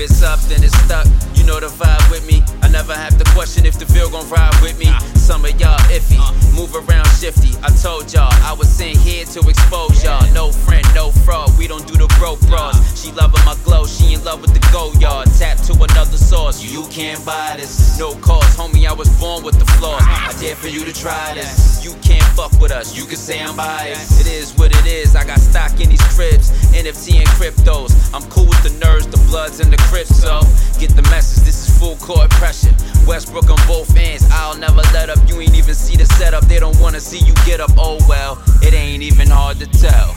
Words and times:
It's 0.00 0.22
up, 0.22 0.38
then 0.42 0.62
it's 0.62 0.78
stuck. 0.84 1.06
You 1.34 1.42
know 1.44 1.58
the 1.58 1.66
vibe 1.66 2.08
with 2.08 2.24
me. 2.24 2.44
I 2.62 2.68
never 2.68 2.94
have 2.94 3.18
to 3.18 3.24
question 3.34 3.66
if 3.66 3.80
the 3.80 3.86
feel 3.86 4.08
gon' 4.08 4.28
ride 4.30 4.54
with 4.62 4.78
me. 4.78 4.86
Some 5.16 5.44
of 5.44 5.58
y'all 5.60 5.76
iffy, 5.90 6.22
move 6.54 6.72
around 6.72 7.06
shifty. 7.18 7.58
I 7.62 7.70
told 7.82 8.12
y'all 8.12 8.30
I 8.46 8.54
was 8.56 8.68
sent 8.68 8.96
here 8.96 9.24
to 9.24 9.40
expose 9.48 10.04
y'all. 10.04 10.22
No 10.32 10.52
friend, 10.52 10.86
no 10.94 11.10
fraud. 11.10 11.50
We 11.58 11.66
don't 11.66 11.86
do 11.86 11.98
the 11.98 12.06
broke 12.16 12.40
bras. 12.46 12.78
She 12.94 13.10
loving 13.10 13.44
my 13.44 13.56
glow, 13.64 13.86
she 13.86 14.14
in 14.14 14.22
love 14.22 14.40
with 14.40 14.54
the 14.54 14.60
Goyard. 14.70 15.26
Tap 15.36 15.58
to 15.66 15.72
another 15.74 16.16
source. 16.16 16.62
You 16.62 16.86
can't 16.90 17.18
buy 17.26 17.54
this. 17.56 17.98
No 17.98 18.14
cost, 18.22 18.56
homie. 18.56 18.86
I 18.86 18.92
was 18.92 19.08
born 19.18 19.42
with 19.42 19.58
the 19.58 19.66
flaws. 19.78 20.00
I 20.00 20.32
dare 20.40 20.54
for 20.54 20.68
you 20.68 20.84
to 20.84 20.92
try 20.92 21.34
this. 21.34 21.84
You 21.84 21.92
can't 22.02 22.24
fuck 22.38 22.52
with 22.60 22.70
us. 22.70 22.96
You 22.96 23.04
can 23.04 23.16
say 23.16 23.42
I'm 23.42 23.56
biased. 23.56 24.20
It 24.20 24.32
is 24.32 24.56
what 24.56 24.70
it 24.70 24.86
is. 24.86 25.16
I 25.16 25.24
got 25.26 25.40
stock 25.40 25.80
in 25.80 25.90
these 25.90 26.06
cribs, 26.14 26.50
NFT 26.70 27.18
and 27.18 27.28
cryptos. 27.34 27.90
I'm 28.14 28.22
cool 28.30 28.46
with 28.46 28.62
the 28.62 28.70
the 29.10 29.18
bloods, 29.28 29.60
and 29.60 29.72
the 29.72 29.76
crips. 29.88 30.14
So 30.20 30.40
get 30.78 30.94
the 30.96 31.02
message. 31.10 31.44
This 31.44 31.68
is 31.68 31.78
full 31.78 31.96
court 31.96 32.30
pressure. 32.30 32.74
Westbrook 33.06 33.50
on 33.50 33.58
both 33.66 33.96
ends. 33.96 34.24
I'll 34.30 34.56
never 34.56 34.82
let 34.92 35.10
up. 35.10 35.18
You 35.28 35.40
ain't 35.40 35.54
even 35.54 35.74
see 35.74 35.96
the 35.96 36.06
setup. 36.06 36.44
They 36.44 36.58
don't 36.58 36.78
wanna 36.80 37.00
see 37.00 37.18
you 37.18 37.34
get 37.46 37.60
up. 37.60 37.70
Oh 37.76 37.98
well, 38.08 38.42
ain't 38.88 39.02
even 39.02 39.28
hard 39.28 39.58
to 39.58 39.66
tell. 39.66 40.16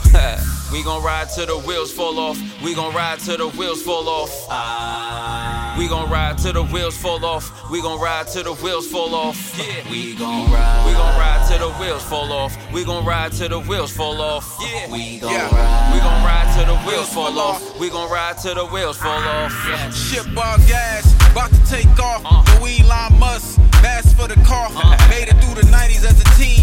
we 0.72 0.82
gon' 0.82 1.02
ride 1.02 1.28
till 1.34 1.46
the 1.46 1.58
wheels 1.66 1.92
fall 1.92 2.18
off. 2.18 2.38
We 2.62 2.74
gon' 2.74 2.94
ride 2.94 3.20
till 3.20 3.36
the 3.36 3.48
wheels 3.58 3.82
fall 3.82 4.08
off. 4.08 4.30
We 5.78 5.88
gon' 5.88 6.10
ride 6.10 6.38
till 6.38 6.54
the 6.54 6.64
wheels 6.64 6.96
fall 6.96 7.24
off. 7.24 7.70
We 7.70 7.82
gon' 7.82 8.00
ride 8.00 8.28
till 8.28 8.44
the 8.44 8.54
wheels 8.54 8.88
fall 8.88 9.14
off. 9.14 9.36
Yeah. 9.58 9.90
We 9.90 10.14
gon' 10.14 10.50
ride. 10.50 10.86
We 10.86 10.92
gon' 10.92 11.18
ride 11.18 11.44
till 11.48 11.68
the 11.68 11.74
wheels 11.78 12.02
fall 12.04 12.32
off. 12.32 12.56
We 12.72 12.84
gon' 12.84 13.04
ride 13.04 13.32
till 13.32 13.48
the 13.50 13.60
wheels 13.60 13.92
fall 13.94 14.20
off. 14.20 14.56
Yeah. 14.60 14.90
We 14.90 15.18
gon' 15.18 15.32
Yeah. 15.32 15.54
ride. 15.54 15.92
We 15.94 16.00
gon' 16.00 16.24
ride 16.24 16.48
till 16.56 16.66
the 16.74 16.78
wheels 16.88 17.12
fall 17.12 17.38
off. 17.38 17.78
We 17.78 17.90
gon' 17.90 18.10
ride 18.10 18.38
till 18.38 18.54
the 18.54 18.66
wheels 18.66 18.96
fall 18.96 19.22
off. 19.38 19.52
Yeah. 19.68 19.90
Ship 19.90 20.26
all 20.36 20.58
gas, 20.66 21.04
about 21.30 21.50
to 21.50 21.64
take 21.66 21.98
off. 21.98 22.22
Uh. 22.24 22.42
No 22.58 22.66
Elon 22.66 23.18
Musk, 23.18 23.58
mask 23.82 24.16
for 24.16 24.28
the 24.28 24.40
car. 24.44 24.70
Made 25.10 25.28
it 25.28 25.36
through 25.42 25.60
the 25.60 25.68
90s 25.68 26.04
as 26.04 26.20
a 26.20 26.24
no 26.24 26.61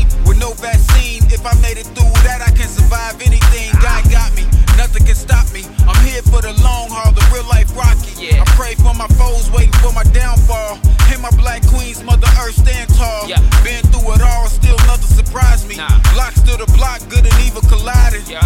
vaccine. 0.59 1.23
If 1.31 1.45
I 1.45 1.55
made 1.63 1.79
it 1.79 1.87
through 1.95 2.11
that, 2.27 2.43
I 2.45 2.51
can 2.51 2.67
survive 2.67 3.19
anything. 3.23 3.71
God 3.81 4.03
got 4.11 4.35
me, 4.35 4.43
nothing 4.75 5.07
can 5.07 5.15
stop 5.15 5.47
me. 5.55 5.63
I'm 5.87 5.97
here 6.05 6.21
for 6.21 6.43
the 6.43 6.53
long 6.61 6.91
haul, 6.91 7.11
the 7.11 7.23
real 7.33 7.47
life 7.47 7.71
Rocky. 7.75 8.11
Yeah. 8.19 8.43
I 8.43 8.45
pray 8.59 8.75
for 8.75 8.93
my 8.93 9.07
foes, 9.15 9.49
waiting 9.51 9.75
for 9.79 9.91
my 9.95 10.03
downfall. 10.11 10.77
And 11.09 11.21
my 11.23 11.31
black 11.39 11.65
queens, 11.65 12.03
Mother 12.03 12.27
Earth 12.43 12.59
stand 12.59 12.93
tall. 12.93 13.27
Yeah. 13.27 13.41
Been 13.63 13.81
through 13.89 14.13
it 14.13 14.21
all, 14.21 14.47
still 14.47 14.77
nothing 14.85 15.09
surprised 15.09 15.67
me. 15.67 15.77
Nah. 15.77 15.89
Blocks 16.13 16.41
to 16.43 16.53
the 16.59 16.67
block, 16.75 17.01
good 17.09 17.25
and 17.25 17.39
evil 17.41 17.63
colliding. 17.63 18.27
Yeah. 18.27 18.45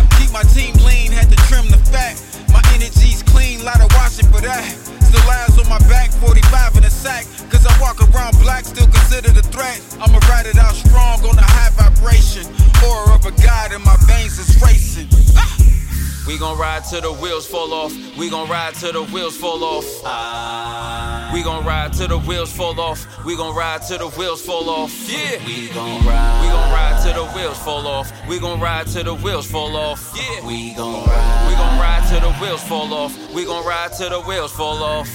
We 16.34 16.39
gon' 16.39 16.58
ride 16.58 16.84
till 16.84 17.02
the 17.02 17.14
wheels 17.14 17.45
fall 17.45 17.72
off. 17.72 17.94
We 18.17 18.28
gon' 18.28 18.50
ride 18.50 18.73
till 18.73 18.92
the 18.92 19.03
wheels 19.14 19.38
fall 19.38 19.64
off. 19.64 19.86
We 21.31 21.44
gon' 21.44 21.64
ride 21.64 21.94
till 21.94 22.08
the 22.08 22.17
wheels 22.17 22.52
fall 22.52 22.80
off. 22.81 23.06
We 23.23 23.38
gon' 23.38 23.56
ride 23.56 23.84
till 23.84 24.00
the 24.00 24.09
wheels 24.17 24.42
fall 24.42 24.67
off. 24.67 24.92
Yeah. 25.08 25.45
We 25.45 25.70
gon' 25.70 26.04
ride. 26.04 26.42
We 26.42 26.48
gon' 26.48 26.72
ride 26.73 27.04
till 27.04 27.23
the 27.23 27.31
wheels 27.34 27.59
fall 27.59 27.86
off. 27.86 28.11
We 28.28 28.39
gon' 28.39 28.59
ride 28.59 28.88
till 28.88 29.04
the 29.04 29.14
wheels 29.14 29.45
fall 29.45 29.78
off. 29.78 30.11
Yeah. 30.16 30.48
We 30.48 30.73
gon' 30.73 31.06
ride. 31.06 31.50
We 31.50 31.56
gon' 31.56 31.80
ride 31.80 32.04
till 32.09 32.22
the 32.22 32.34
wheels 32.42 32.64
fall 32.64 32.92
off. 32.95 33.16
We 33.31 33.45
gon' 33.45 33.64
ride 33.64 33.92
till 33.95 34.09
the 34.09 34.22
wheels 34.22 34.52
fall 34.52 34.84
off. 34.84 35.09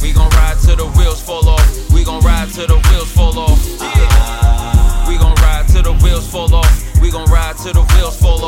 We 0.00 0.12
gon' 0.12 0.30
ride 0.30 0.58
till 0.64 0.76
the 0.76 0.86
wheels 0.86 1.20
fall 1.20 1.48
off. 1.48 1.90
We 1.92 2.04
gon' 2.04 2.22
ride 2.22 2.48
till 2.52 2.68
the 2.68 2.78
wheels 2.90 3.10
fall 3.10 3.36
off. 3.40 3.58
Yeah. 3.80 5.08
We 5.08 5.18
gon' 5.18 5.34
ride 5.42 5.66
till 5.66 5.82
the 5.82 5.94
wheels 5.94 6.30
fall 6.30 6.54
off. 6.54 7.00
We 7.02 7.10
gon' 7.10 7.28
ride 7.28 7.56
till 7.56 7.72
the 7.72 7.82
wheels 7.82 8.16
fall 8.20 8.44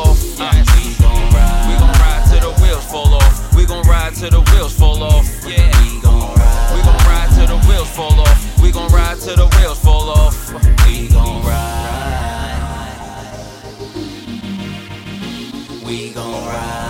till 4.23 4.41
the 4.41 4.51
wheels 4.53 4.73
fall 4.79 5.03
off. 5.03 5.27
Yeah, 5.45 5.67
we 5.83 6.01
gon' 6.01 6.35
ride. 6.37 6.75
We 6.77 6.83
gon' 6.83 6.97
ride 7.11 7.29
till 7.35 7.49
the 7.49 7.67
wheels 7.67 7.91
fall 7.91 8.21
off. 8.21 8.63
We 8.63 8.71
gon' 8.71 8.93
ride 8.93 9.19
till 9.19 9.35
the 9.35 9.49
wheels 9.57 9.81
fall 9.81 10.11
off. 10.11 10.53
We 10.87 11.09
gon' 11.09 11.45
ride. 11.45 12.69
We 15.85 16.13
gon' 16.13 16.47
ride. 16.47 16.82